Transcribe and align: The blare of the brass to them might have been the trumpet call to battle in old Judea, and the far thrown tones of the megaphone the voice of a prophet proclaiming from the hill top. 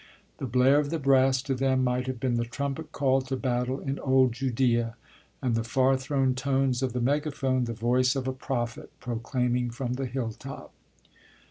The 0.39 0.47
blare 0.47 0.79
of 0.79 0.89
the 0.89 0.97
brass 0.97 1.43
to 1.43 1.53
them 1.53 1.83
might 1.83 2.07
have 2.07 2.19
been 2.19 2.33
the 2.37 2.43
trumpet 2.43 2.91
call 2.91 3.21
to 3.21 3.37
battle 3.37 3.79
in 3.79 3.99
old 3.99 4.33
Judea, 4.33 4.95
and 5.43 5.53
the 5.53 5.63
far 5.63 5.95
thrown 5.95 6.33
tones 6.33 6.81
of 6.81 6.93
the 6.93 6.99
megaphone 7.01 7.65
the 7.65 7.73
voice 7.73 8.15
of 8.15 8.27
a 8.27 8.33
prophet 8.33 8.89
proclaiming 8.99 9.69
from 9.69 9.93
the 9.93 10.07
hill 10.07 10.31
top. 10.31 10.73